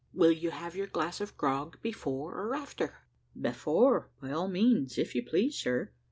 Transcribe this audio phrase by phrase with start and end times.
[0.15, 3.03] "Will you have your glass of grog before or after?"
[3.39, 5.91] "Before, by all means, if you please, sir.